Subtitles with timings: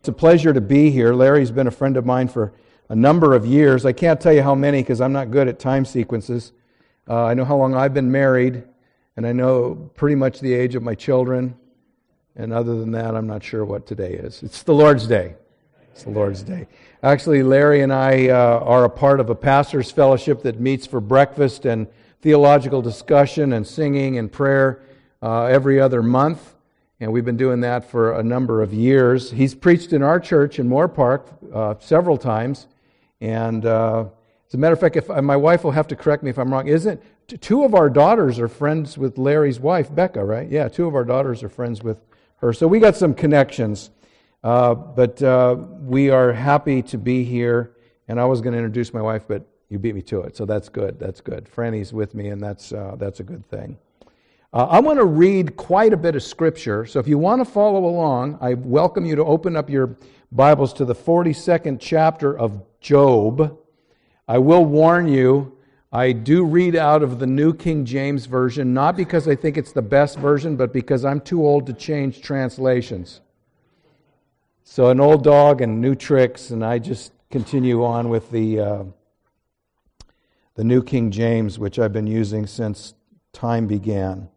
[0.00, 1.12] It's a pleasure to be here.
[1.12, 2.52] Larry's been a friend of mine for
[2.88, 3.84] a number of years.
[3.84, 6.52] I can't tell you how many because I'm not good at time sequences.
[7.08, 8.62] Uh, I know how long I've been married,
[9.16, 11.56] and I know pretty much the age of my children.
[12.36, 14.42] And other than that, I'm not sure what today is.
[14.42, 15.34] It's the Lord's Day.
[15.92, 16.68] It's the Lord's Day.
[17.02, 21.00] Actually, Larry and I uh, are a part of a pastor's fellowship that meets for
[21.00, 21.88] breakfast and
[22.22, 24.82] theological discussion and singing and prayer
[25.22, 26.54] uh, every other month.
[27.00, 29.30] And we've been doing that for a number of years.
[29.30, 32.66] He's preached in our church in Moorpark uh, several times.
[33.20, 34.06] And uh,
[34.48, 36.52] as a matter of fact, if my wife will have to correct me if I'm
[36.52, 37.00] wrong, isn't
[37.40, 40.50] two of our daughters are friends with Larry's wife, Becca, right?
[40.50, 41.98] Yeah, two of our daughters are friends with
[42.38, 42.52] her.
[42.52, 43.90] So we got some connections.
[44.42, 47.76] Uh, but uh, we are happy to be here.
[48.06, 50.36] And I was going to introduce my wife, but you beat me to it.
[50.36, 50.98] So that's good.
[50.98, 51.48] That's good.
[51.48, 53.76] Franny's with me, and that's, uh, that's a good thing.
[54.50, 56.86] Uh, I want to read quite a bit of scripture.
[56.86, 59.98] So if you want to follow along, I welcome you to open up your
[60.32, 63.58] Bibles to the 42nd chapter of Job.
[64.26, 65.58] I will warn you,
[65.92, 69.72] I do read out of the New King James Version, not because I think it's
[69.72, 73.20] the best version, but because I'm too old to change translations.
[74.64, 78.84] So an old dog and new tricks, and I just continue on with the, uh,
[80.54, 82.94] the New King James, which I've been using since
[83.34, 84.30] time began.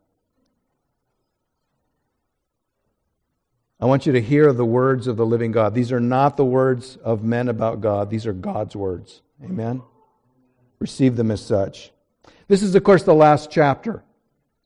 [3.82, 5.74] I want you to hear the words of the living God.
[5.74, 9.22] These are not the words of men about God, these are God's words.
[9.44, 9.82] Amen?
[10.78, 11.92] Receive them as such.
[12.48, 14.04] This is, of course, the last chapter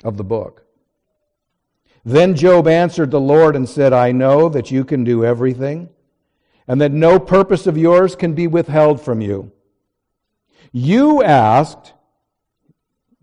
[0.03, 0.66] of the book.
[2.03, 5.89] Then Job answered the Lord and said, I know that you can do everything,
[6.67, 9.52] and that no purpose of yours can be withheld from you.
[10.72, 11.94] You asked,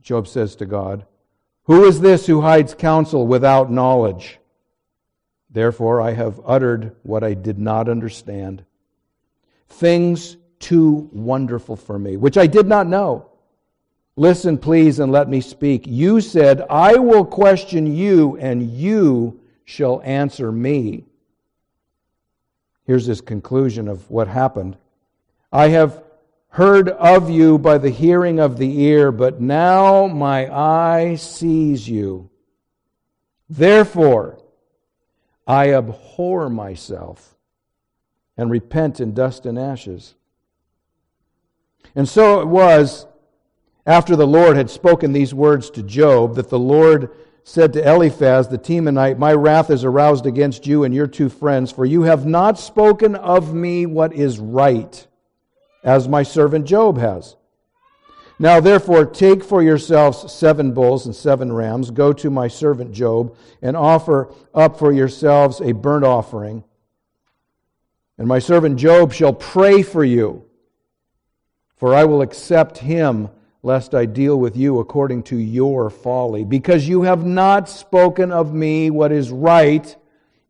[0.00, 1.04] Job says to God,
[1.64, 4.38] Who is this who hides counsel without knowledge?
[5.52, 8.64] Therefore, I have uttered what I did not understand.
[9.68, 13.28] Things too wonderful for me, which I did not know.
[14.16, 15.86] Listen, please, and let me speak.
[15.86, 21.04] You said, I will question you, and you shall answer me.
[22.84, 24.76] Here's his conclusion of what happened.
[25.52, 26.02] I have
[26.48, 32.30] heard of you by the hearing of the ear, but now my eye sees you.
[33.48, 34.41] Therefore,
[35.46, 37.36] I abhor myself
[38.36, 40.14] and repent in dust and ashes.
[41.94, 43.06] And so it was
[43.84, 47.10] after the Lord had spoken these words to Job that the Lord
[47.44, 51.72] said to Eliphaz the Temanite, My wrath is aroused against you and your two friends,
[51.72, 55.06] for you have not spoken of me what is right,
[55.82, 57.36] as my servant Job has.
[58.42, 61.92] Now, therefore, take for yourselves seven bulls and seven rams.
[61.92, 66.64] Go to my servant Job and offer up for yourselves a burnt offering.
[68.18, 70.44] And my servant Job shall pray for you,
[71.76, 73.28] for I will accept him,
[73.62, 78.52] lest I deal with you according to your folly, because you have not spoken of
[78.52, 79.94] me what is right,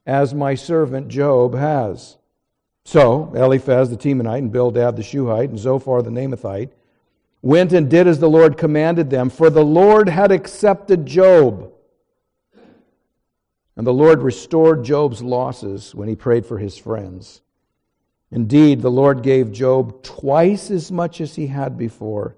[0.06, 2.16] as my servant Job has.
[2.86, 6.70] So Eliphaz the Temanite, and Bildad the Shuhite, and Zophar the Naamathite,
[7.42, 11.72] went and did as the Lord commanded them, for the Lord had accepted Job.
[13.76, 17.42] And the Lord restored Job's losses when he prayed for his friends.
[18.30, 22.36] Indeed, the Lord gave Job twice as much as he had before.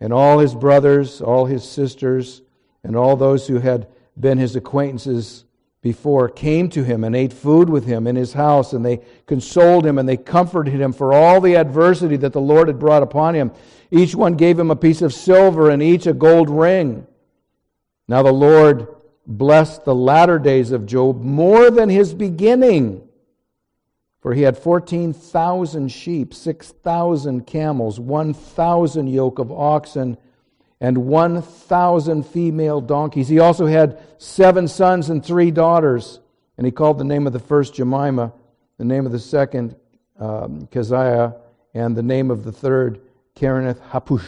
[0.00, 2.42] And all his brothers, all his sisters,
[2.82, 3.86] and all those who had
[4.18, 5.44] been his acquaintances
[5.82, 9.86] before came to him and ate food with him in his house, and they consoled
[9.86, 13.34] him and they comforted him for all the adversity that the Lord had brought upon
[13.34, 13.50] him.
[13.90, 17.06] Each one gave him a piece of silver and each a gold ring.
[18.08, 18.88] Now the Lord
[19.26, 23.06] blessed the latter days of Job more than his beginning.
[24.20, 30.18] For he had 14,000 sheep, 6,000 camels, 1,000 yoke of oxen,
[30.80, 33.28] and 1,000 female donkeys.
[33.28, 36.20] He also had seven sons and three daughters.
[36.56, 38.32] And he called the name of the first Jemima,
[38.78, 39.76] the name of the second
[40.18, 41.36] um, Keziah,
[41.74, 43.00] and the name of the third
[43.36, 44.26] Keranath Hapush.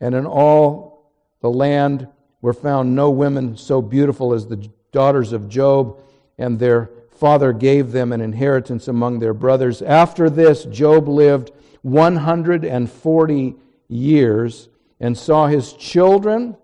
[0.00, 1.10] And in all
[1.40, 2.08] the land
[2.40, 6.00] were found no women so beautiful as the daughters of Job,
[6.38, 9.80] and their father gave them an inheritance among their brothers.
[9.82, 11.52] After this, Job lived
[11.82, 13.54] 140
[13.88, 14.68] years
[15.02, 16.56] and saw his children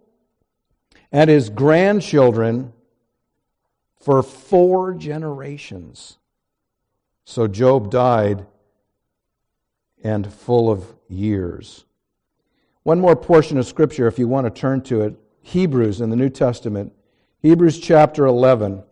[1.11, 2.73] and his grandchildren
[4.01, 6.19] for four generations.
[7.25, 8.47] So Job died
[10.05, 11.85] and full of years.
[12.85, 16.17] One more portion of Scripture, if you want to turn to it Hebrews in the
[16.17, 16.93] New Testament,
[17.43, 18.85] Hebrews chapter 11.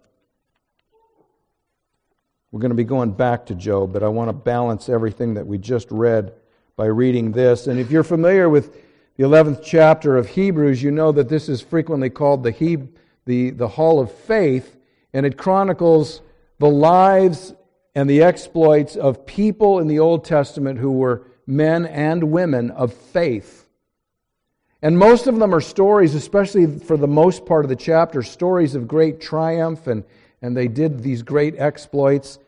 [2.51, 5.47] We're going to be going back to Job, but I want to balance everything that
[5.47, 6.33] we just read
[6.75, 7.69] by reading this.
[7.69, 8.86] And if you're familiar with
[9.17, 12.77] the 11th chapter of Hebrews, you know that this is frequently called the, he,
[13.25, 14.77] the, the Hall of Faith,
[15.15, 16.21] and it chronicles
[16.59, 17.55] the lives
[17.95, 22.93] and the exploits of people in the Old Testament who were men and women of
[22.93, 23.67] faith.
[24.83, 28.75] And most of them are stories, especially for the most part of the chapter, stories
[28.75, 30.05] of great triumph, and,
[30.43, 32.39] and they did these great exploits.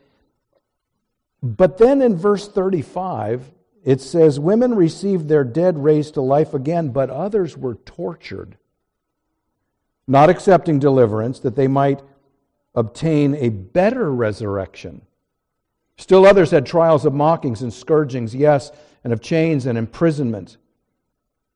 [1.42, 3.50] But then in verse 35,
[3.84, 8.56] it says, Women received their dead raised to life again, but others were tortured,
[10.06, 12.02] not accepting deliverance, that they might
[12.74, 15.02] obtain a better resurrection.
[15.96, 18.70] Still others had trials of mockings and scourgings, yes,
[19.04, 20.56] and of chains and imprisonment.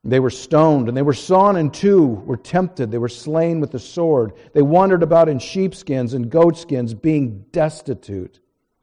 [0.05, 3.71] They were stoned, and they were sawn in two, were tempted, they were slain with
[3.71, 4.33] the sword.
[4.53, 8.41] They wandered about in sheepskins and goatskins, being destitute,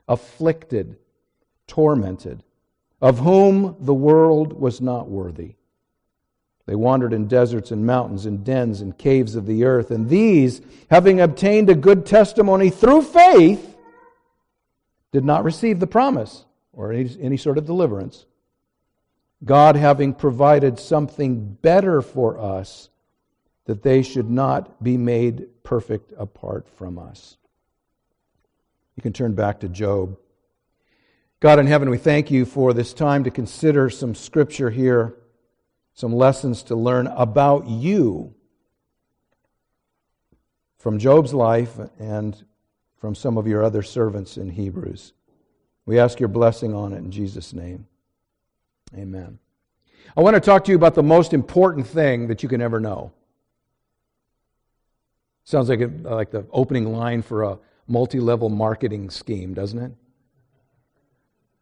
[0.08, 0.98] afflicted,
[1.68, 2.44] tormented,
[3.02, 5.56] of whom the world was not worthy.
[6.66, 10.62] They wandered in deserts and mountains and dens and caves of the earth, and these,
[10.92, 13.78] having obtained a good testimony through faith,
[15.12, 18.26] did not receive the promise or any, any sort of deliverance.
[19.44, 22.90] God having provided something better for us,
[23.66, 27.38] that they should not be made perfect apart from us.
[28.96, 30.18] You can turn back to Job.
[31.42, 35.16] God in heaven, we thank you for this time to consider some scripture here,
[35.94, 38.36] some lessons to learn about you
[40.78, 42.44] from Job's life and
[42.98, 45.14] from some of your other servants in Hebrews.
[45.86, 47.88] We ask your blessing on it in Jesus' name.
[48.94, 49.40] Amen.
[50.18, 52.82] I want to talk to you about the most important thing that you can ever
[52.82, 53.14] know.
[55.46, 59.92] Sounds like, a, like the opening line for a multi level marketing scheme, doesn't it?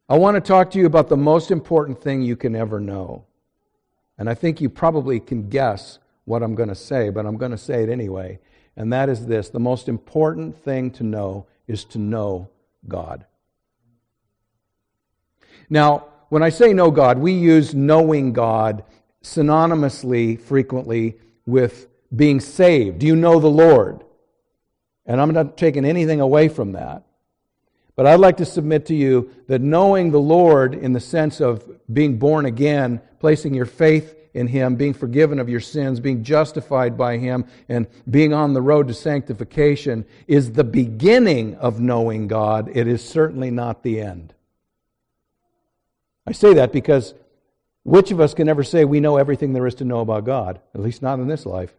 [0.10, 3.26] I want to talk to you about the most important thing you can ever know.
[4.18, 7.52] And I think you probably can guess what I'm going to say, but I'm going
[7.52, 8.40] to say it anyway
[8.78, 12.48] and that is this the most important thing to know is to know
[12.88, 13.26] God.
[15.70, 18.84] Now, when I say know God, we use knowing God
[19.24, 23.00] synonymously frequently with being saved.
[23.00, 24.04] Do you know the Lord?
[25.06, 27.04] And I'm not taking anything away from that.
[27.98, 31.68] But I'd like to submit to you that knowing the Lord in the sense of
[31.92, 36.96] being born again, placing your faith in Him, being forgiven of your sins, being justified
[36.96, 42.70] by Him, and being on the road to sanctification is the beginning of knowing God.
[42.76, 44.36] It is certainly not the end.
[46.28, 47.16] I say that because
[47.84, 50.62] which of us can ever say we know everything there is to know about God?
[50.76, 51.74] At least not in this life.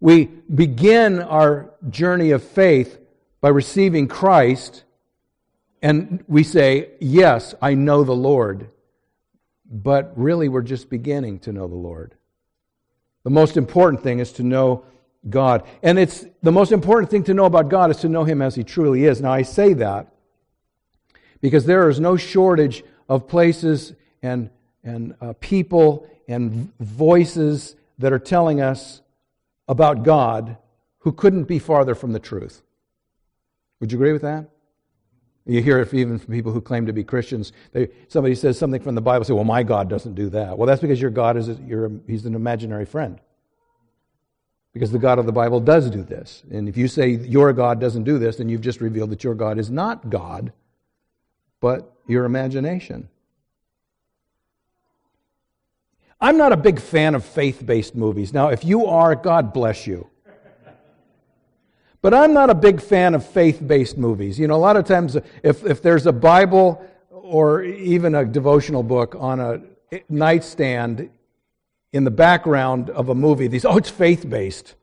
[0.00, 2.98] We begin our journey of faith
[3.44, 4.84] by receiving Christ,
[5.82, 8.70] and we say, Yes, I know the Lord
[9.74, 12.14] but really we're just beginning to know the Lord.
[13.24, 14.84] The most important thing is to know
[15.28, 15.66] God.
[15.82, 18.54] And it's the most important thing to know about God is to know Him as
[18.54, 19.20] He truly is.
[19.20, 20.14] Now, I say that
[21.40, 24.50] because there is no shortage of places and,
[24.84, 29.00] and uh, people and voices that are telling us
[29.66, 30.56] about God
[30.98, 32.62] who couldn't be farther from the truth.
[33.84, 34.48] Would you agree with that?
[35.44, 37.52] You hear it even from people who claim to be Christians.
[37.72, 40.66] They, somebody says something from the Bible, say, "Well, my God doesn't do that." Well,
[40.66, 41.58] that's because your God is a,
[42.06, 43.20] he's an imaginary friend.
[44.72, 47.78] Because the God of the Bible does do this, and if you say your God
[47.78, 50.54] doesn't do this, then you've just revealed that your God is not God,
[51.60, 53.10] but your imagination.
[56.22, 58.32] I'm not a big fan of faith-based movies.
[58.32, 60.08] Now, if you are, God bless you.
[62.04, 64.38] But I'm not a big fan of faith based movies.
[64.38, 68.82] You know, a lot of times, if, if there's a Bible or even a devotional
[68.82, 69.62] book on a
[70.10, 71.08] nightstand
[71.94, 74.74] in the background of a movie, these, oh, it's faith based.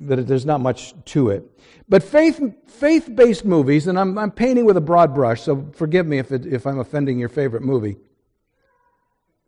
[0.00, 1.44] But there's not much to it.
[1.88, 6.08] But faith faith based movies, and I'm, I'm painting with a broad brush, so forgive
[6.08, 7.96] me if, it, if I'm offending your favorite movie.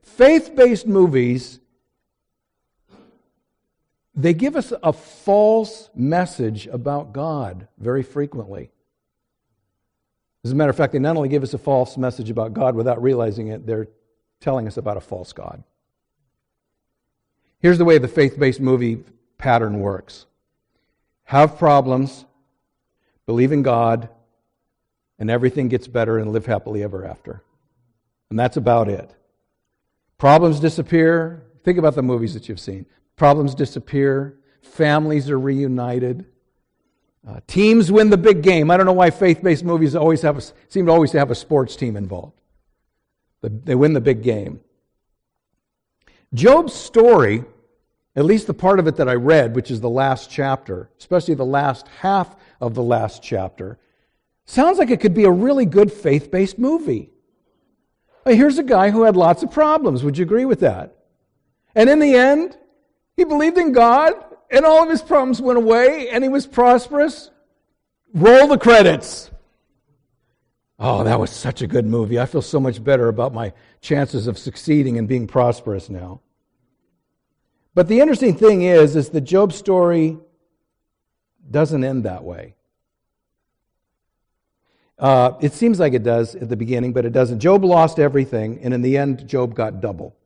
[0.04, 1.58] Faith based movies
[4.14, 8.70] they give us a false message about God very frequently.
[10.44, 12.74] As a matter of fact, they not only give us a false message about God
[12.74, 13.88] without realizing it, they're
[14.40, 15.62] telling us about a false God.
[17.58, 19.04] Here's the way the faith based movie
[19.38, 20.26] pattern works
[21.24, 22.24] have problems,
[23.26, 24.08] believe in God,
[25.18, 27.42] and everything gets better and live happily ever after.
[28.30, 29.14] And that's about it.
[30.18, 31.44] Problems disappear.
[31.62, 32.86] Think about the movies that you've seen.
[33.20, 36.24] Problems disappear, families are reunited,
[37.28, 38.70] Uh, teams win the big game.
[38.70, 41.76] I don't know why faith-based movies always have a, seem to always have a sports
[41.76, 42.40] team involved.
[43.42, 44.60] They win the big game.
[46.32, 47.44] Job's story,
[48.16, 51.34] at least the part of it that I read, which is the last chapter, especially
[51.34, 53.78] the last half of the last chapter,
[54.46, 57.10] sounds like it could be a really good faith-based movie.
[58.24, 60.02] Here's a guy who had lots of problems.
[60.04, 60.96] Would you agree with that?
[61.74, 62.56] And in the end,
[63.20, 64.14] he believed in God,
[64.50, 67.30] and all of his problems went away, and he was prosperous.
[68.14, 69.30] Roll the credits.
[70.78, 72.18] Oh, that was such a good movie.
[72.18, 76.22] I feel so much better about my chances of succeeding and being prosperous now.
[77.74, 80.16] But the interesting thing is, is the Job story
[81.50, 82.54] doesn't end that way.
[84.98, 87.40] Uh, it seems like it does at the beginning, but it doesn't.
[87.40, 90.16] Job lost everything, and in the end, Job got double.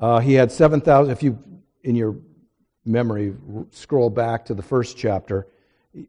[0.00, 1.38] Uh, he had 7,000, if you,
[1.84, 2.16] in your
[2.84, 3.34] memory,
[3.70, 5.46] scroll back to the first chapter,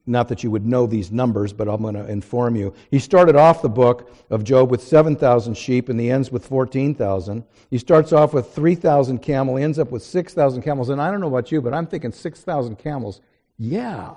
[0.05, 2.73] not that you would know these numbers, but I'm going to inform you.
[2.91, 7.43] He started off the book of Job with 7,000 sheep, and he ends with 14,000.
[7.69, 10.89] He starts off with 3,000 camel, he ends up with 6,000 camels.
[10.89, 13.21] And I don't know about you, but I'm thinking 6,000 camels.
[13.57, 14.13] Yeah.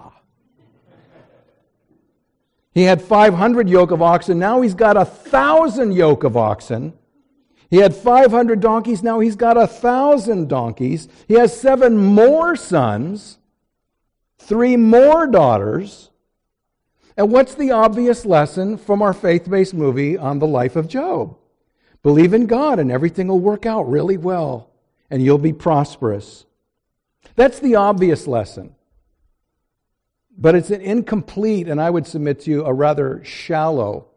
[2.73, 4.39] He had 500 yoke of oxen.
[4.39, 6.93] Now he's got a 1,000 yoke of oxen.
[7.71, 11.09] He had 500 donkeys, now he's got a thousand donkeys.
[11.27, 13.39] He has seven more sons,
[14.39, 16.11] three more daughters.
[17.17, 21.37] And what's the obvious lesson from our faith based movie on the life of Job?
[22.03, 24.71] Believe in God and everything will work out really well
[25.11, 26.45] and you'll be prosperous.
[27.37, 28.75] That's the obvious lesson.
[30.37, 34.09] But it's an incomplete, and I would submit to you, a rather shallow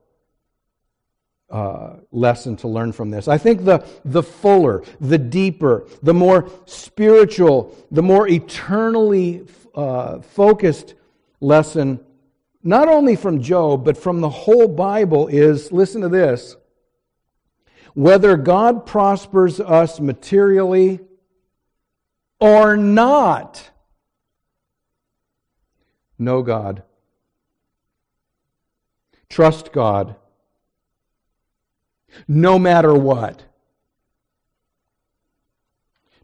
[1.50, 3.28] uh, lesson to learn from this.
[3.28, 10.96] I think the, the fuller, the deeper, the more spiritual, the more eternally uh, focused
[11.40, 12.00] lesson,
[12.64, 16.58] not only from Job, but from the whole Bible, is listen to this.
[17.94, 21.00] Whether God prospers us materially
[22.40, 23.72] or not,
[26.20, 26.84] know God.
[29.30, 30.16] Trust God
[32.28, 33.44] no matter what.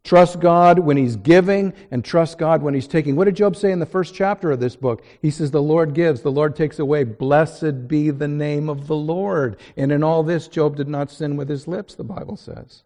[0.03, 3.15] Trust God when He's giving and trust God when He's taking.
[3.15, 5.03] What did Job say in the first chapter of this book?
[5.21, 7.05] He says, The Lord gives, the Lord takes away.
[7.05, 9.57] Blessed be the name of the Lord.
[9.77, 12.83] And in all this, Job did not sin with his lips, the Bible says.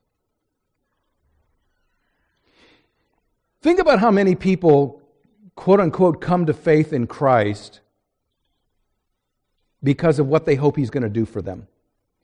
[3.61, 5.01] Think about how many people,
[5.55, 7.81] quote unquote, come to faith in Christ
[9.81, 11.67] because of what they hope He's going to do for them.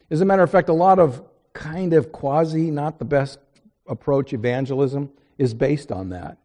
[0.09, 3.39] As a matter of fact, a lot of kind of quasi, not the best
[3.87, 6.37] approach evangelism is based on that.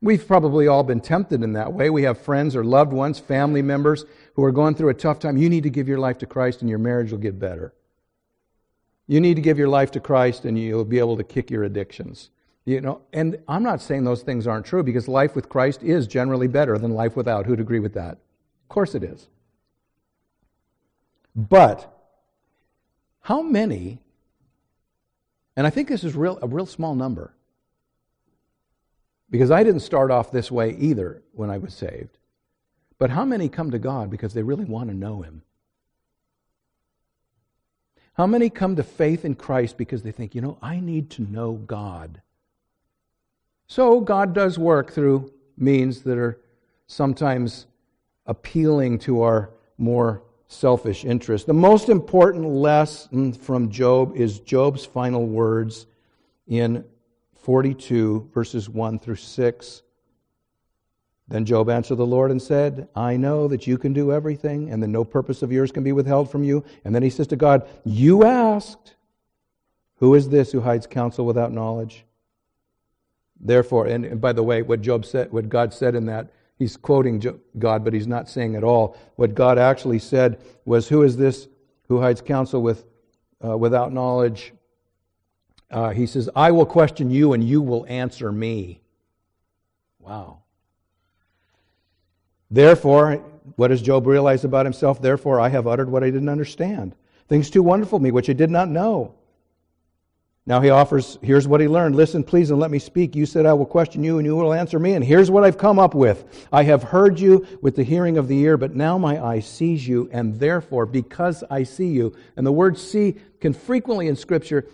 [0.00, 1.88] We've probably all been tempted in that way.
[1.88, 5.38] We have friends or loved ones, family members who are going through a tough time.
[5.38, 7.72] You need to give your life to Christ and your marriage will get better.
[9.06, 11.64] You need to give your life to Christ and you'll be able to kick your
[11.64, 12.30] addictions.
[12.66, 16.06] You know, and I'm not saying those things aren't true because life with Christ is
[16.06, 17.46] generally better than life without.
[17.46, 18.12] Who'd agree with that?
[18.12, 19.28] Of course it is.
[21.34, 21.93] But
[23.24, 24.00] how many,
[25.56, 27.32] and I think this is real, a real small number,
[29.30, 32.18] because I didn't start off this way either when I was saved,
[32.98, 35.40] but how many come to God because they really want to know Him?
[38.12, 41.22] How many come to faith in Christ because they think, you know, I need to
[41.22, 42.20] know God?
[43.68, 46.38] So God does work through means that are
[46.88, 47.68] sometimes
[48.26, 51.46] appealing to our more selfish interest.
[51.46, 55.86] The most important lesson from Job is Job's final words
[56.46, 56.84] in
[57.36, 59.82] 42, verses 1 through 6.
[61.28, 64.82] Then Job answered the Lord and said, I know that you can do everything, and
[64.82, 66.64] that no purpose of yours can be withheld from you.
[66.84, 68.94] And then he says to God, You asked,
[69.96, 72.04] Who is this who hides counsel without knowledge?
[73.40, 77.22] Therefore, and, by the way, what Job said, what God said in that he's quoting
[77.58, 78.96] God, but he's not saying at all.
[79.16, 81.48] What God actually said was, Who is this
[81.88, 82.84] who hides counsel with,
[83.44, 84.52] uh, without knowledge?
[85.70, 88.80] Uh, he says, I will question you and you will answer me.
[89.98, 90.42] Wow.
[92.50, 93.16] Therefore,
[93.56, 95.02] what does Job realize about himself?
[95.02, 96.94] Therefore, I have uttered what I didn't understand.
[97.28, 99.14] Things too wonderful me, which I did not know.
[100.46, 101.96] Now he offers, here's what he learned.
[101.96, 103.16] Listen, please, and let me speak.
[103.16, 104.92] You said, I will question you, and you will answer me.
[104.92, 106.46] And here's what I've come up with.
[106.52, 109.88] I have heard you with the hearing of the ear, but now my eye sees
[109.88, 112.14] you, and therefore, because I see you.
[112.36, 114.66] And the word see can frequently in Scripture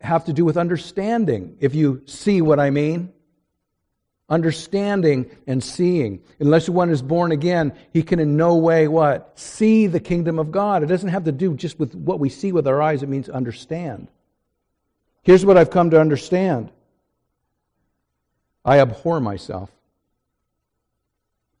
[0.00, 3.12] have to do with understanding, if you see what I mean.
[4.28, 6.20] understanding and seeing.
[6.38, 9.38] Unless one is born again, he can in no way what?
[9.38, 10.82] See the kingdom of God.
[10.82, 13.28] It doesn't have to do just with what we see with our eyes, it means
[13.28, 14.08] understand.
[15.22, 16.70] Here's what I've come to understand
[18.64, 19.70] I abhor myself.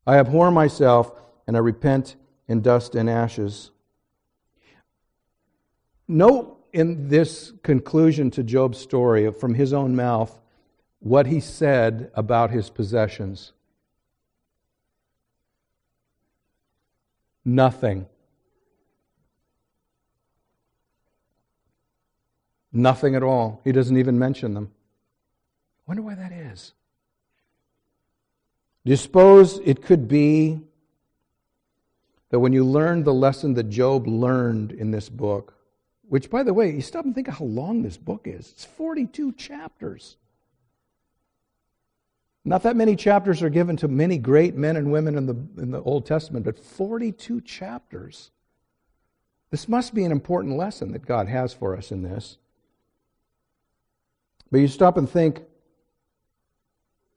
[0.06, 1.10] I abhor myself
[1.46, 3.70] and I repent in dust and ashes.
[6.06, 10.38] Note in this conclusion to Job's story from his own mouth
[11.00, 13.52] what he said about his possessions.
[17.44, 18.06] Nothing.
[22.72, 23.60] Nothing at all.
[23.64, 24.70] He doesn't even mention them.
[25.86, 26.74] Wonder why that is.
[28.84, 30.60] Do you suppose it could be
[32.30, 35.54] that when you learned the lesson that Job learned in this book,
[36.08, 38.52] which, by the way, you stop and think of how long this book is.
[38.52, 40.16] It's 42 chapters.
[42.44, 45.70] Not that many chapters are given to many great men and women in the, in
[45.70, 48.30] the Old Testament, but 42 chapters.
[49.50, 52.38] This must be an important lesson that God has for us in this.
[54.50, 55.42] But you stop and think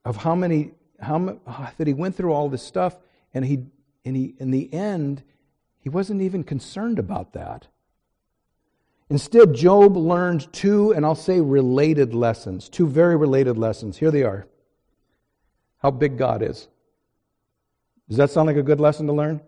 [0.03, 2.97] of how many, how ah, that he went through all this stuff,
[3.33, 3.65] and he,
[4.03, 5.23] and he, in the end,
[5.79, 7.67] he wasn't even concerned about that.
[9.09, 13.97] Instead, Job learned two, and I'll say related lessons, two very related lessons.
[13.97, 14.47] Here they are
[15.81, 16.67] how big God is.
[18.07, 19.41] Does that sound like a good lesson to learn?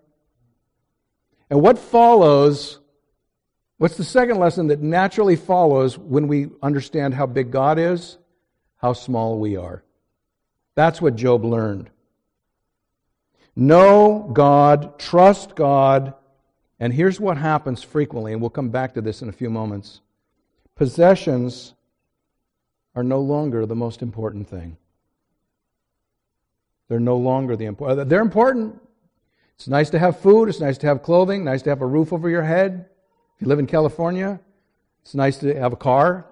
[1.50, 2.80] And what follows,
[3.84, 8.18] what's the second lesson that naturally follows when we understand how big God is?
[8.78, 9.84] How small we are.
[10.74, 11.90] That's what Job learned.
[13.58, 16.14] Know God, trust God,
[16.80, 20.00] and here's what happens frequently, and we'll come back to this in a few moments.
[20.76, 21.74] Possessions
[22.96, 24.78] are no longer the most important thing.
[26.88, 28.08] They're no longer the important.
[28.08, 28.82] They're important.
[29.56, 30.48] It's nice to have food.
[30.48, 31.44] It's nice to have clothing.
[31.44, 32.86] Nice to have a roof over your head.
[33.44, 34.40] You live in California,
[35.02, 36.26] it's nice to have a car,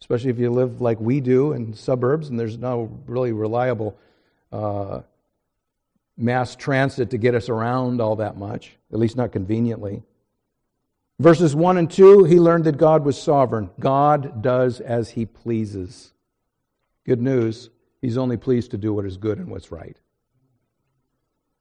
[0.00, 3.98] especially if you live like we do in suburbs and there's no really reliable
[4.52, 5.00] uh,
[6.16, 10.04] mass transit to get us around all that much, at least not conveniently.
[11.18, 13.68] Verses 1 and 2, he learned that God was sovereign.
[13.80, 16.12] God does as he pleases.
[17.04, 19.96] Good news, he's only pleased to do what is good and what's right.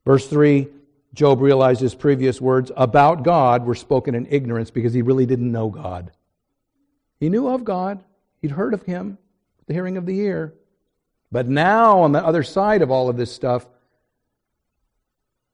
[0.06, 0.68] Verse 3,
[1.14, 5.52] Job realized his previous words about God were spoken in ignorance because he really didn't
[5.52, 6.12] know God.
[7.20, 8.04] He knew of God,
[8.42, 9.18] he'd heard of him,
[9.66, 10.54] the hearing of the ear.
[11.32, 13.66] But now, on the other side of all of this stuff,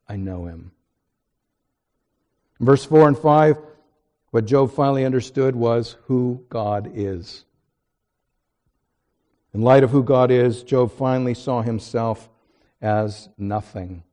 [0.08, 0.72] I know him.
[2.60, 3.58] Verse 4 and 5,
[4.32, 7.44] what Job finally understood was who God is.
[9.54, 12.30] In light of who God is, Job finally saw himself
[12.82, 14.04] as nothing.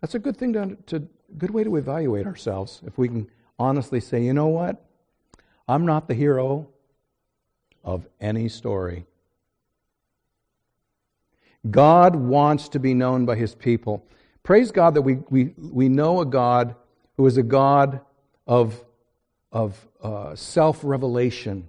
[0.00, 2.80] That's a good thing to, to good way to evaluate ourselves.
[2.86, 4.84] If we can honestly say, you know what?
[5.68, 6.68] I'm not the hero
[7.84, 9.06] of any story.
[11.70, 14.04] God wants to be known by his people.
[14.42, 16.74] Praise God that we, we, we know a God
[17.16, 18.00] who is a God
[18.46, 18.82] of,
[19.52, 21.68] of uh, self revelation.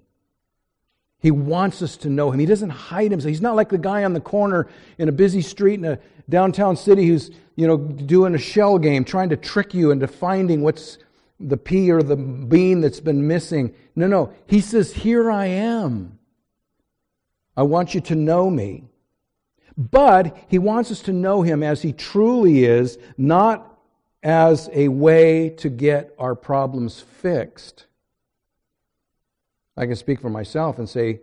[1.21, 2.39] He wants us to know him.
[2.39, 3.29] He doesn't hide himself.
[3.29, 6.75] He's not like the guy on the corner in a busy street in a downtown
[6.75, 10.97] city who's, you know, doing a shell game, trying to trick you into finding what's
[11.39, 13.73] the pea or the bean that's been missing.
[13.95, 14.33] No, no.
[14.47, 16.17] He says, Here I am.
[17.55, 18.85] I want you to know me.
[19.77, 23.79] But he wants us to know him as he truly is, not
[24.23, 27.85] as a way to get our problems fixed.
[29.77, 31.21] I can speak for myself and say,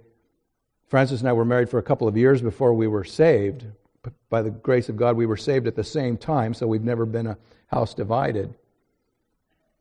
[0.89, 3.67] Francis and I were married for a couple of years before we were saved.
[4.31, 7.05] By the grace of God, we were saved at the same time, so we've never
[7.05, 8.55] been a house divided.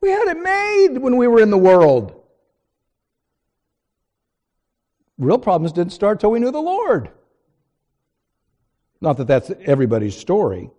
[0.01, 2.13] We had it made when we were in the world.
[5.17, 7.09] Real problems didn't start till we knew the Lord.
[8.99, 10.69] Not that that's everybody's story.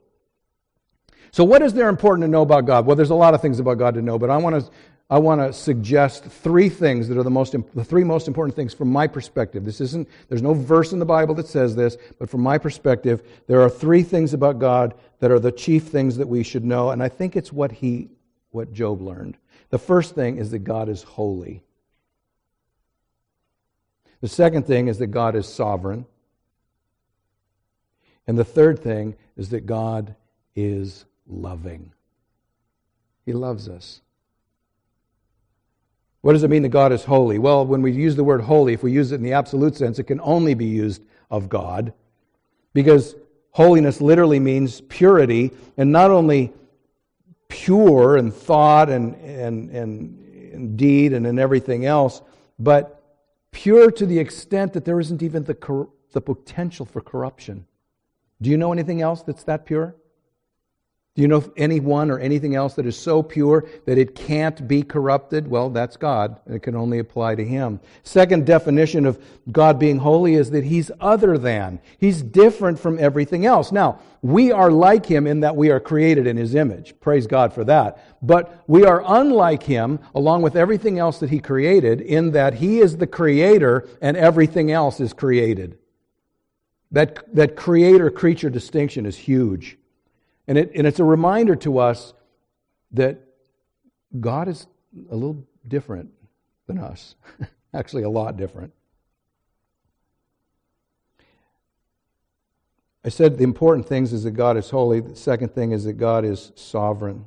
[1.31, 2.87] So, what is there important to know about God?
[2.87, 4.70] Well, there's a lot of things about God to know, but I want to,
[5.11, 8.75] I want to suggest three things that are the, most, the three most important things
[8.75, 9.64] from my perspective.
[9.64, 13.23] This isn't, there's no verse in the Bible that says this, but from my perspective,
[13.47, 16.90] there are three things about God that are the chief things that we should know,
[16.90, 18.11] and I think it's what he,
[18.51, 19.38] what Job learned.
[19.71, 21.62] The first thing is that God is holy.
[24.21, 26.05] The second thing is that God is sovereign.
[28.27, 30.14] And the third thing is that God
[30.55, 31.92] is loving.
[33.25, 34.03] He loves us.
[36.21, 37.39] What does it mean that God is holy?
[37.39, 39.99] Well, when we use the word holy, if we use it in the absolute sense,
[39.99, 41.93] it can only be used of God.
[42.75, 43.15] Because
[43.53, 46.53] holiness literally means purity, and not only
[47.49, 52.21] pure in thought and, and, and in deed and in everything else,
[52.59, 53.03] but
[53.51, 57.67] pure to the extent that there isn't even the, cor- the potential for corruption.
[58.43, 59.97] Do you know anything else that's that pure?
[61.19, 64.85] Do you know anyone or anything else that is so pure that it can't be
[64.85, 65.49] corrupted?
[65.49, 67.81] Well, that's God, it can only apply to Him.
[68.05, 71.81] Second definition of God being holy is that He's other than.
[71.99, 73.73] He's different from everything else.
[73.73, 76.95] Now, we are like Him in that we are created in His image.
[77.01, 77.99] Praise God for that.
[78.23, 82.79] But we are unlike Him, along with everything else that He created, in that He
[82.79, 85.79] is the creator and everything else is created.
[86.93, 89.79] That, that creator creature distinction is huge.
[90.49, 92.15] And, it, and it's a reminder to us
[92.93, 93.21] that
[94.19, 94.67] God is
[95.11, 96.11] a little different
[96.67, 97.15] than us,
[97.75, 98.73] actually, a lot different.
[103.05, 105.01] I said the important things is that God is holy.
[105.01, 107.27] The second thing is that God is sovereign.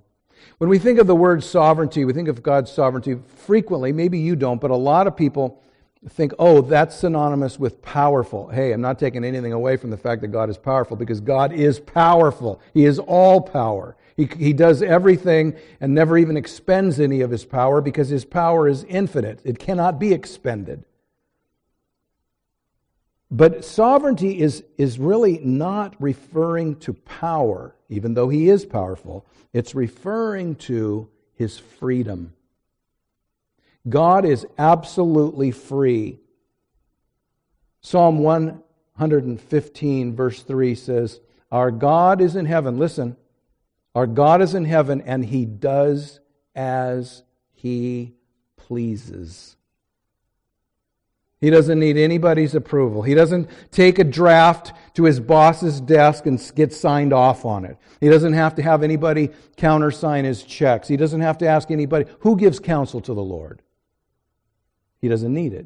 [0.57, 3.91] When we think of the word sovereignty, we think of God's sovereignty frequently.
[3.91, 5.61] Maybe you don't, but a lot of people
[6.09, 8.47] think, oh, that's synonymous with powerful.
[8.49, 11.53] Hey, I'm not taking anything away from the fact that God is powerful because God
[11.53, 12.59] is powerful.
[12.73, 13.95] He is all power.
[14.17, 18.67] He, he does everything and never even expends any of his power because his power
[18.67, 19.41] is infinite.
[19.43, 20.85] It cannot be expended.
[23.29, 29.25] But sovereignty is, is really not referring to power, even though he is powerful.
[29.53, 32.33] It's referring to his freedom.
[33.87, 36.19] God is absolutely free.
[37.81, 41.19] Psalm 115, verse 3 says,
[41.51, 42.77] Our God is in heaven.
[42.77, 43.17] Listen,
[43.95, 46.19] our God is in heaven, and he does
[46.55, 48.13] as he
[48.55, 49.57] pleases.
[51.41, 53.01] He doesn't need anybody's approval.
[53.01, 57.77] He doesn't take a draft to his boss's desk and get signed off on it.
[57.99, 60.87] He doesn't have to have anybody countersign his checks.
[60.87, 63.63] He doesn't have to ask anybody who gives counsel to the Lord.
[65.01, 65.65] He doesn't need it.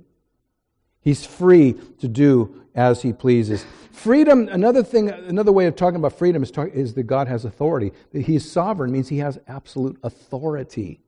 [1.02, 3.66] He's free to do as he pleases.
[3.92, 7.46] Freedom, another thing, another way of talking about freedom is, talk, is that God has
[7.46, 7.92] authority.
[8.12, 11.00] That he's sovereign means he has absolute authority.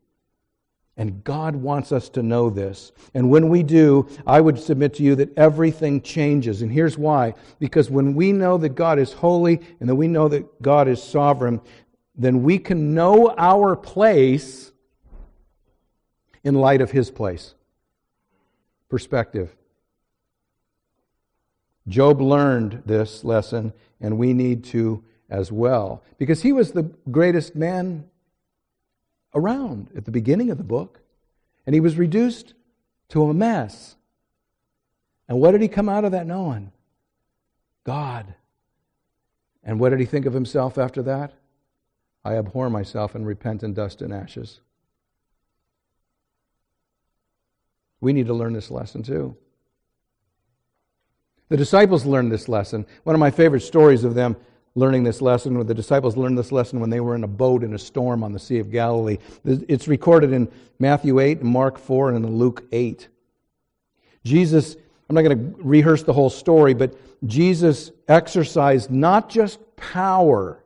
[0.98, 2.92] And God wants us to know this.
[3.13, 6.62] And when we do, I would submit to you that everything changes.
[6.62, 7.34] And here's why.
[7.60, 11.02] Because when we know that God is holy and that we know that God is
[11.02, 11.62] sovereign,
[12.16, 14.72] then we can know our place
[16.44, 17.54] in light of his place
[18.89, 19.56] perspective.
[21.88, 27.56] Job learned this lesson, and we need to as well, because he was the greatest
[27.56, 28.10] man
[29.34, 31.02] around at the beginning of the book,
[31.65, 32.54] and he was reduced
[33.10, 33.95] to a mess.
[35.28, 36.71] And what did he come out of that knowing?
[37.84, 38.36] God.
[39.63, 41.34] And what did he think of himself after that?
[42.23, 44.62] I abhor myself and repent in dust and ashes.
[48.02, 49.36] We need to learn this lesson too.
[51.50, 52.86] The disciples learned this lesson.
[53.04, 54.36] One of my favorite stories of them
[54.76, 57.74] learning this lesson, the disciples learned this lesson when they were in a boat in
[57.74, 59.18] a storm on the Sea of Galilee.
[59.44, 63.08] It's recorded in Matthew 8, Mark 4, and in Luke 8.
[64.24, 64.76] Jesus,
[65.10, 70.64] I'm not going to rehearse the whole story, but Jesus exercised not just power,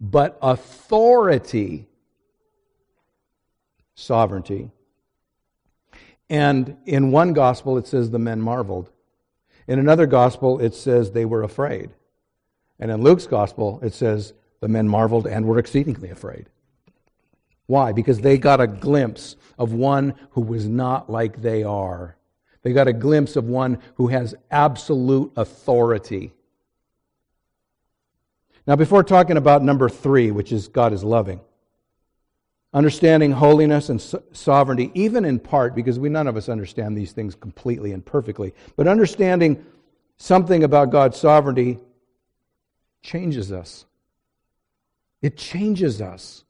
[0.00, 1.86] but authority,
[3.94, 4.70] sovereignty
[6.30, 8.90] and in one gospel, it says the men marveled.
[9.66, 11.90] In another gospel, it says they were afraid.
[12.78, 16.48] And in Luke's gospel, it says the men marveled and were exceedingly afraid.
[17.66, 17.92] Why?
[17.92, 22.16] Because they got a glimpse of one who was not like they are.
[22.62, 26.32] They got a glimpse of one who has absolute authority.
[28.66, 31.40] Now, before talking about number three, which is God is loving,
[32.74, 34.00] understanding holiness and
[34.32, 38.54] sovereignty, even in part, because we none of us understand these things completely and perfectly,
[38.76, 39.64] but understanding
[40.16, 41.78] something about God's sovereignty
[43.02, 43.86] changes us.
[45.22, 46.44] It changes us.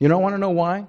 [0.00, 0.86] You don't want to know why?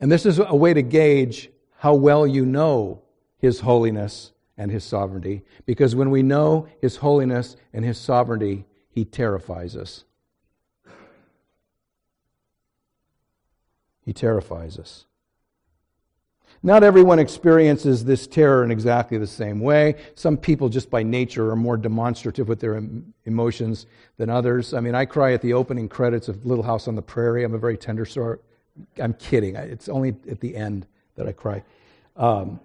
[0.00, 3.02] And this is a way to gauge how well you know
[3.38, 5.44] His holiness and His sovereignty.
[5.64, 10.04] Because when we know His holiness and His sovereignty, He terrifies us.
[14.04, 15.06] He terrifies us.
[16.62, 19.96] Not everyone experiences this terror in exactly the same way.
[20.14, 22.80] Some people, just by nature, are more demonstrative with their
[23.24, 23.86] emotions
[24.16, 24.72] than others.
[24.74, 27.42] I mean, I cry at the opening credits of Little House on the Prairie.
[27.42, 28.44] I'm a very tender sort.
[29.00, 29.56] I'm kidding.
[29.56, 30.86] It's only at the end
[31.16, 31.64] that I cry.
[32.16, 32.60] Um,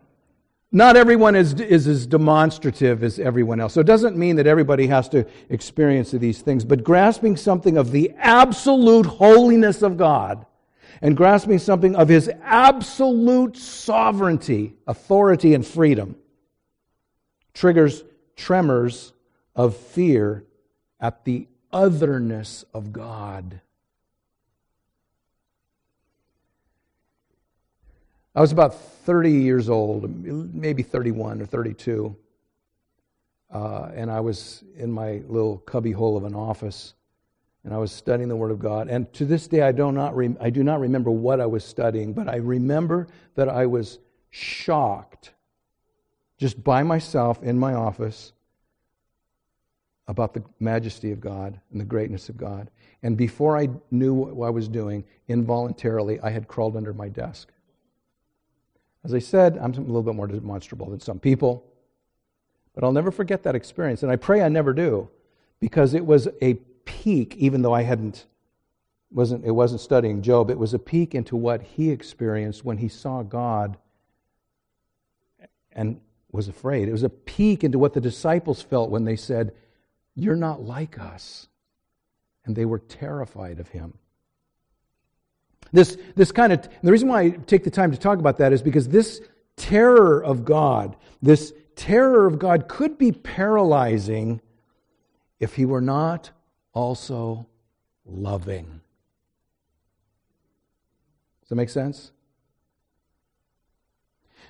[0.72, 3.74] Not everyone is, is as demonstrative as everyone else.
[3.74, 7.92] So it doesn't mean that everybody has to experience these things, but grasping something of
[7.92, 10.46] the absolute holiness of God
[11.02, 16.16] and grasping something of his absolute sovereignty, authority, and freedom
[17.54, 18.04] triggers
[18.36, 19.14] tremors
[19.56, 20.46] of fear
[21.00, 23.60] at the otherness of God.
[28.36, 32.16] I was about 30 years old, maybe 31 or 32.
[33.52, 36.94] Uh, and I was in my little cubbyhole of an office,
[37.64, 38.88] and I was studying the Word of God.
[38.88, 42.14] And to this day, I do not, I do not remember what I was studying,
[42.14, 45.34] but I remember that I was shocked
[46.38, 48.32] just by myself in my office
[50.08, 52.70] about the majesty of God and the greatness of God.
[53.04, 57.50] And before I knew what I was doing, involuntarily, I had crawled under my desk.
[59.04, 61.66] As I said, I'm a little bit more demonstrable than some people,
[62.74, 64.04] but I'll never forget that experience.
[64.04, 65.10] And I pray I never do,
[65.60, 66.58] because it was a
[67.08, 68.26] peek, even though I hadn't
[69.12, 72.90] wasn't it wasn't studying Job, it was a peek into what he experienced when he
[72.90, 73.78] saw God
[75.72, 76.02] and
[76.34, 76.90] was afraid.
[76.90, 79.54] It was a peek into what the disciples felt when they said,
[80.16, 81.48] You're not like us.
[82.44, 83.94] And they were terrified of him.
[85.72, 88.52] This, this kind of, the reason why I take the time to talk about that
[88.52, 89.22] is because this
[89.56, 94.42] terror of God, this terror of God could be paralyzing
[95.40, 96.32] if he were not
[96.78, 97.48] also
[98.06, 98.66] loving.
[101.42, 102.12] Does that make sense?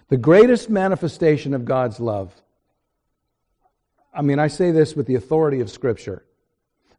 [0.09, 2.33] The greatest manifestation of God's love,
[4.13, 6.25] I mean, I say this with the authority of Scripture.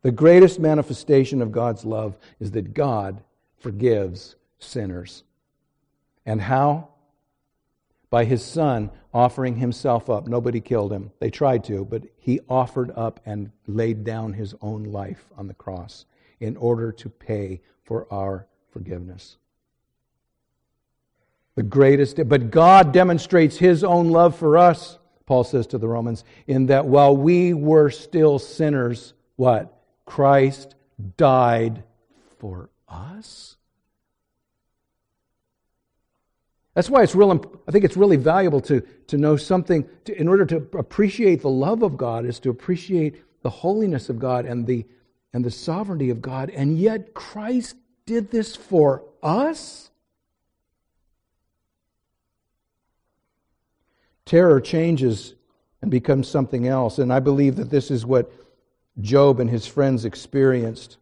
[0.00, 3.22] The greatest manifestation of God's love is that God
[3.58, 5.24] forgives sinners.
[6.24, 6.88] And how?
[8.10, 10.26] By his son offering himself up.
[10.26, 11.10] Nobody killed him.
[11.18, 15.54] They tried to, but he offered up and laid down his own life on the
[15.54, 16.06] cross
[16.40, 19.36] in order to pay for our forgiveness.
[21.56, 26.24] The greatest, but God demonstrates his own love for us, Paul says to the Romans,
[26.46, 29.82] in that while we were still sinners, what?
[30.06, 30.74] Christ
[31.16, 31.82] died
[32.38, 33.57] for us?
[36.78, 37.32] That's why it's real,
[37.66, 41.50] I think it's really valuable to, to know something, to, in order to appreciate the
[41.50, 44.86] love of God, is to appreciate the holiness of God and the,
[45.32, 46.50] and the sovereignty of God.
[46.50, 47.74] And yet, Christ
[48.06, 49.90] did this for us?
[54.24, 55.34] Terror changes
[55.82, 57.00] and becomes something else.
[57.00, 58.30] And I believe that this is what
[59.00, 60.96] Job and his friends experienced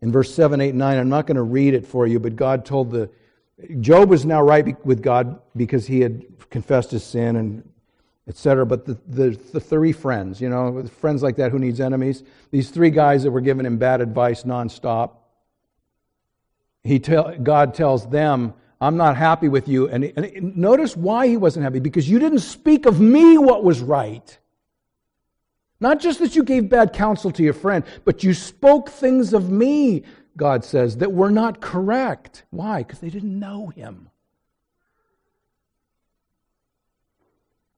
[0.00, 0.96] in verse 7, 8, 9.
[0.96, 3.10] I'm not going to read it for you, but God told the.
[3.80, 7.68] Job was now right with God because he had confessed his sin and
[8.28, 8.66] etc.
[8.66, 12.70] But the, the, the, three friends, you know, friends like that who needs enemies, these
[12.70, 15.12] three guys that were giving him bad advice nonstop,
[16.82, 19.88] he tell, God tells them, I'm not happy with you.
[19.88, 23.80] And, and notice why he wasn't happy because you didn't speak of me what was
[23.80, 24.38] right.
[25.80, 29.50] Not just that you gave bad counsel to your friend, but you spoke things of
[29.50, 30.04] me,
[30.36, 32.44] God says, that were not correct.
[32.50, 32.82] Why?
[32.82, 34.10] Because they didn't know him.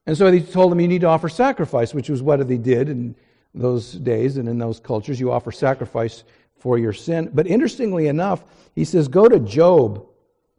[0.09, 2.89] And so he told them, You need to offer sacrifice, which was what they did
[2.89, 3.15] in
[3.55, 5.21] those days and in those cultures.
[5.21, 6.25] You offer sacrifice
[6.59, 7.31] for your sin.
[7.35, 8.43] But interestingly enough,
[8.75, 10.07] he says, Go to Job.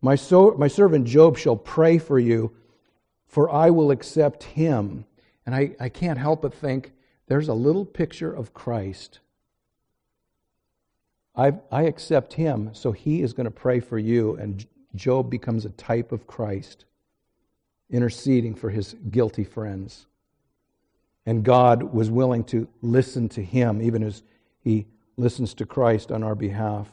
[0.01, 2.55] My, so, my servant Job shall pray for you,
[3.25, 5.05] for I will accept him.
[5.47, 6.93] And I, I can't help but think
[7.27, 9.19] there's a little picture of Christ.
[11.39, 14.36] I, I accept him, so he is going to pray for you.
[14.36, 16.84] And Job becomes a type of Christ,
[17.89, 20.06] interceding for his guilty friends.
[21.25, 24.21] And God was willing to listen to him, even as
[24.62, 26.91] he listens to Christ on our behalf.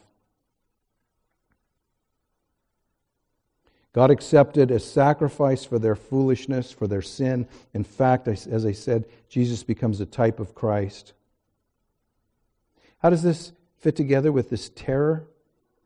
[3.93, 7.49] God accepted a sacrifice for their foolishness, for their sin.
[7.75, 11.15] In fact, as I said, Jesus becomes a type of Christ.
[12.99, 15.27] How does this fit together with this terror?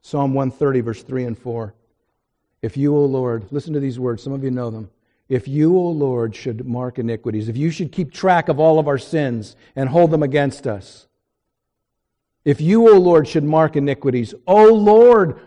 [0.02, 1.74] Psalm 130, verse 3 and 4.
[2.62, 4.90] If you, O Lord, listen to these words, some of you know them.
[5.28, 8.88] If you, O Lord, should mark iniquities, if you should keep track of all of
[8.88, 11.06] our sins and hold them against us,
[12.44, 15.40] if you, O Lord, should mark iniquities, O Lord,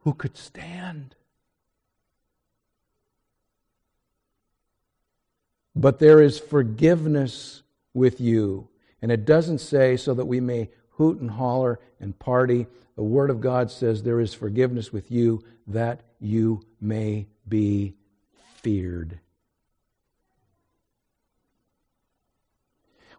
[0.00, 1.14] who could stand.
[5.74, 7.62] But there is forgiveness
[7.94, 8.68] with you.
[9.02, 12.66] And it doesn't say so that we may hoot and holler and party.
[12.96, 17.94] The Word of God says there is forgiveness with you that you may be
[18.54, 19.18] feared.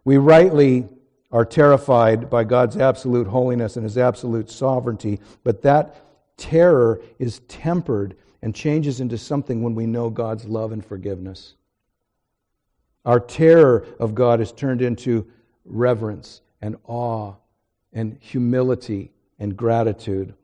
[0.04, 0.88] We rightly
[1.30, 5.96] are terrified by God's absolute holiness and his absolute sovereignty, but that
[6.36, 11.54] terror is tempered and changes into something when we know God's love and forgiveness.
[13.04, 15.26] Our terror of God is turned into
[15.64, 17.34] reverence and awe
[17.92, 20.34] and humility and gratitude.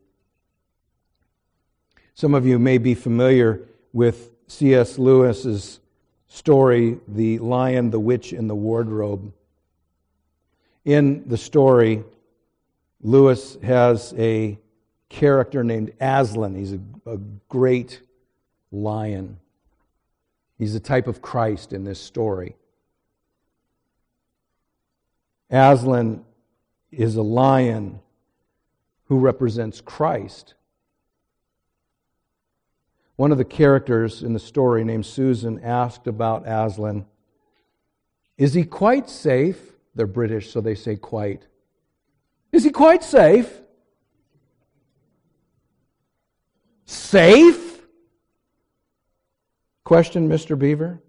[2.14, 4.98] Some of you may be familiar with C.S.
[4.98, 5.80] Lewis's
[6.28, 9.32] story, The Lion, the Witch, and the Wardrobe.
[10.84, 12.04] In the story,
[13.02, 14.58] Lewis has a
[15.08, 16.54] character named Aslan.
[16.54, 18.00] He's a, a great
[18.70, 19.38] lion.
[20.58, 22.54] He's a type of Christ in this story.
[25.50, 26.24] Aslan
[26.92, 28.00] is a lion
[29.06, 30.54] who represents Christ.
[33.16, 37.04] One of the characters in the story, named Susan, asked about Aslan
[38.38, 39.58] Is he quite safe?
[39.94, 41.46] They're British, so they say quite.
[42.52, 43.60] Is he quite safe?
[46.86, 47.82] Safe?
[49.84, 50.58] Questioned Mr.
[50.58, 51.02] Beaver.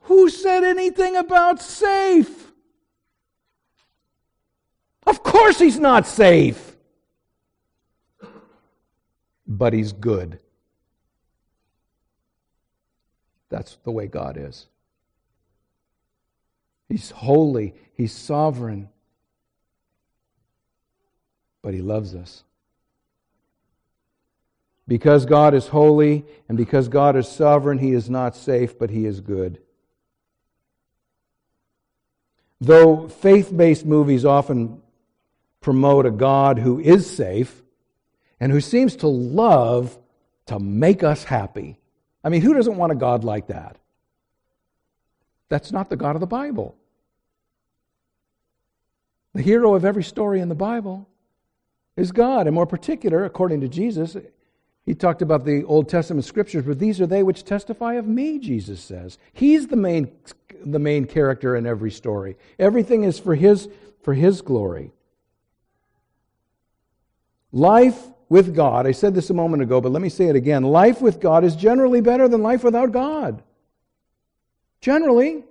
[0.00, 2.45] Who said anything about safe?
[5.06, 6.76] Of course he's not safe.
[9.46, 10.40] But he's good.
[13.48, 14.66] That's the way God is.
[16.88, 18.88] He's holy, He's sovereign,
[21.62, 22.44] but He loves us.
[24.88, 29.04] Because God is holy and because God is sovereign, He is not safe, but He
[29.04, 29.58] is good.
[32.60, 34.80] Though faith based movies often
[35.60, 37.62] promote a God who is safe
[38.40, 39.98] and who seems to love
[40.46, 41.78] to make us happy.
[42.22, 43.76] I mean, who doesn't want a God like that?
[45.48, 46.76] That's not the God of the Bible.
[49.34, 51.08] The hero of every story in the Bible
[51.96, 52.46] is God.
[52.46, 54.16] And more particular, according to Jesus,
[54.84, 58.38] he talked about the Old Testament scriptures, but these are they which testify of me,
[58.38, 59.18] Jesus says.
[59.32, 60.10] He's the main,
[60.64, 62.36] the main character in every story.
[62.58, 63.68] Everything is for his,
[64.02, 64.92] for his glory.
[67.52, 70.62] Life with God, I said this a moment ago, but let me say it again.
[70.62, 73.42] Life with God is generally better than life without God.
[74.80, 75.44] Generally.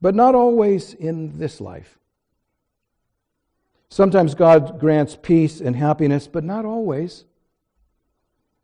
[0.00, 1.98] But not always in this life.
[3.90, 7.24] Sometimes God grants peace and happiness, but not always.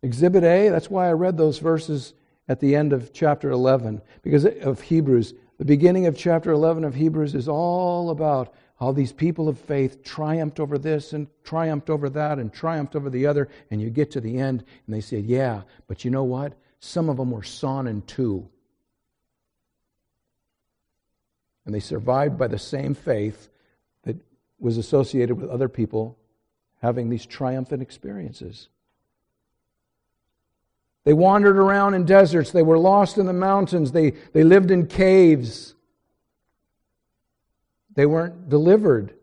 [0.02, 2.14] Exhibit A, that's why I read those verses
[2.46, 5.32] at the end of chapter 11, because of Hebrews.
[5.58, 10.02] The beginning of chapter 11 of Hebrews is all about how these people of faith
[10.02, 13.48] triumphed over this and triumphed over that and triumphed over the other.
[13.70, 16.54] And you get to the end and they say, Yeah, but you know what?
[16.80, 18.48] Some of them were sawn in two.
[21.64, 23.48] And they survived by the same faith
[24.02, 24.16] that
[24.58, 26.18] was associated with other people
[26.82, 28.68] having these triumphant experiences.
[31.04, 32.50] They wandered around in deserts.
[32.50, 33.92] They were lost in the mountains.
[33.92, 35.73] They, they lived in caves.
[37.94, 39.14] They weren't delivered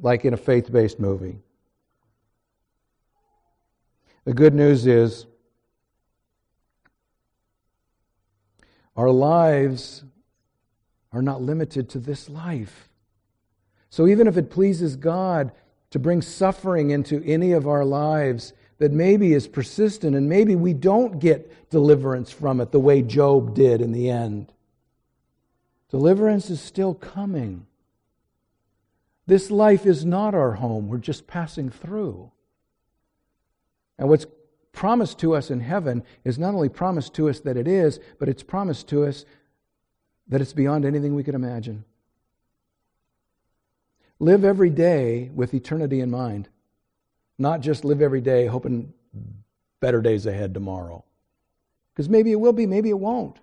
[0.00, 1.38] like in a faith based movie.
[4.24, 5.26] The good news is
[8.96, 10.04] our lives
[11.12, 12.88] are not limited to this life.
[13.88, 15.52] So even if it pleases God
[15.90, 20.72] to bring suffering into any of our lives that maybe is persistent and maybe we
[20.72, 24.52] don't get deliverance from it the way Job did in the end,
[25.90, 27.66] deliverance is still coming.
[29.26, 32.30] This life is not our home, we're just passing through.
[33.98, 34.26] And what's
[34.72, 38.28] promised to us in heaven is not only promised to us that it is, but
[38.28, 39.24] it's promised to us
[40.28, 41.84] that it's beyond anything we could imagine.
[44.18, 46.48] Live every day with eternity in mind,
[47.38, 48.92] not just live every day hoping
[49.80, 51.04] better days ahead tomorrow.
[51.92, 53.38] Because maybe it will be, maybe it won't.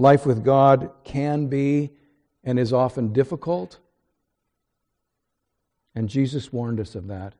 [0.00, 1.90] Life with God can be
[2.42, 3.80] and is often difficult.
[5.94, 7.34] And Jesus warned us of that.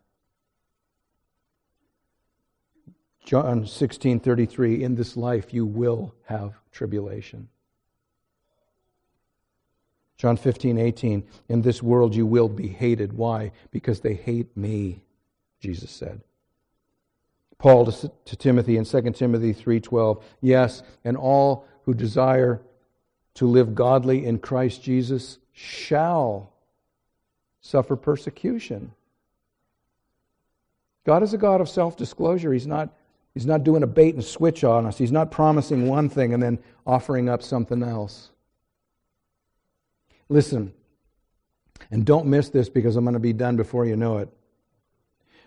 [3.25, 7.49] John 16:33 in this life you will have tribulation.
[10.19, 15.01] John 15:18 in this world you will be hated why because they hate me
[15.61, 16.21] Jesus said.
[17.57, 22.62] Paul to, to Timothy in 2 Timothy 3:12 yes and all who desire
[23.34, 26.53] to live godly in Christ Jesus shall
[27.61, 28.93] suffer persecution.
[31.05, 32.53] God is a God of self disclosure.
[32.53, 32.95] He's not,
[33.34, 36.41] he's not doing a bait and switch on us, He's not promising one thing and
[36.41, 38.30] then offering up something else.
[40.28, 40.72] Listen,
[41.91, 44.28] and don't miss this because I'm going to be done before you know it.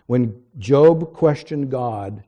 [0.04, 2.22] When Job questioned God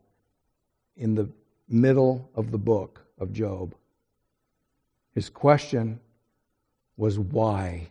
[0.97, 1.29] in the
[1.69, 3.75] middle of the book of Job,
[5.17, 5.99] his question
[6.99, 7.89] was why?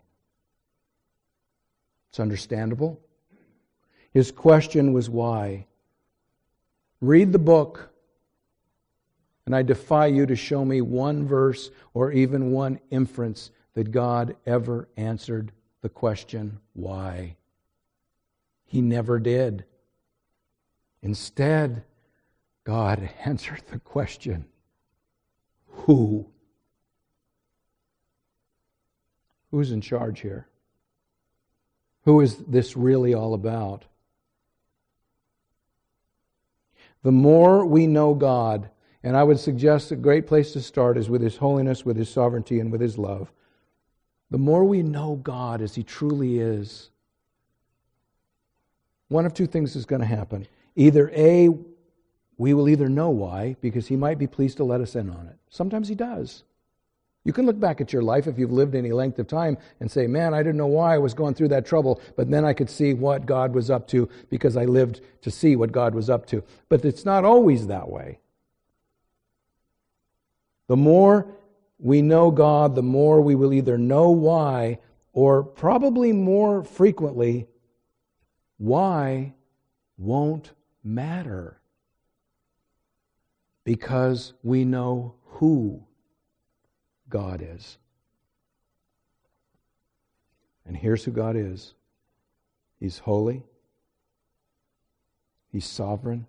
[2.09, 3.01] It's understandable.
[4.13, 5.65] His question was why.
[7.01, 7.89] Read the book,
[9.47, 14.36] and I defy you to show me one verse or even one inference that God
[14.45, 15.51] ever answered
[15.82, 17.38] the question, why?
[18.65, 19.65] He never did.
[21.01, 21.86] Instead,
[22.65, 24.45] God answered the question,
[25.65, 26.28] who?
[29.52, 30.48] Who's in charge here?
[32.04, 33.86] Who is this really all about?
[37.04, 38.70] The more we know God,
[39.04, 42.10] and I would suggest a great place to start is with His holiness, with His
[42.10, 43.32] sovereignty, and with His love.
[44.32, 46.89] The more we know God as He truly is,
[49.08, 50.48] one of two things is going to happen.
[50.76, 51.50] Either A,
[52.38, 55.28] we will either know why, because He might be pleased to let us in on
[55.28, 55.38] it.
[55.50, 56.43] Sometimes He does.
[57.26, 59.89] You can look back at your life if you've lived any length of time and
[59.89, 62.53] say, man, I didn't know why I was going through that trouble, but then I
[62.53, 66.07] could see what God was up to because I lived to see what God was
[66.07, 66.43] up to.
[66.69, 68.19] But it's not always that way.
[70.67, 71.28] The more
[71.80, 74.78] we know God, the more we will either know why
[75.11, 77.47] or probably more frequently,
[78.57, 79.34] why
[79.97, 80.51] won't
[80.84, 81.59] matter
[83.63, 85.84] because we know who
[87.16, 87.78] God is.
[90.66, 91.74] And here's who God is
[92.78, 93.41] He's holy,
[95.49, 96.28] He's sovereign,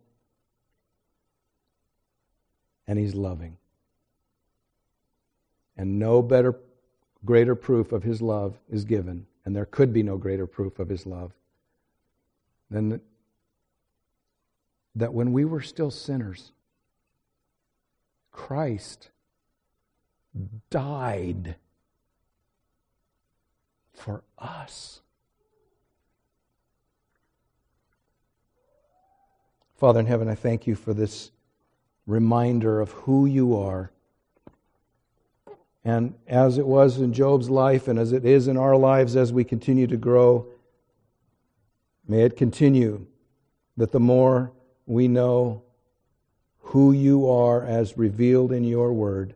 [2.87, 3.57] and He's loving.
[5.77, 6.55] And no better,
[7.25, 10.89] greater proof of His love is given, and there could be no greater proof of
[10.89, 11.33] His love
[12.71, 13.01] than
[14.95, 16.53] that when we were still sinners,
[18.31, 19.11] Christ
[20.71, 21.57] died
[23.93, 25.01] for us.
[29.77, 31.31] Father in heaven, I thank you for this
[32.07, 33.91] reminder of who you are.
[35.85, 39.33] And as it was in Job's life and as it is in our lives as
[39.33, 40.47] we continue to grow,
[42.09, 43.07] may it continue
[43.77, 44.51] that the more
[44.87, 45.63] we know
[46.59, 49.35] who you are as revealed in your word,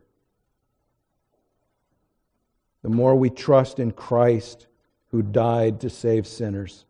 [2.81, 4.67] the more we trust in Christ
[5.09, 6.85] who died to save sinners,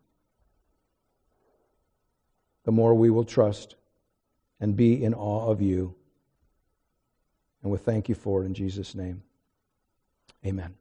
[2.63, 3.75] the more we will trust
[4.59, 5.95] and be in awe of you.
[7.63, 9.23] And we thank you for it in Jesus' name.
[10.45, 10.80] Amen.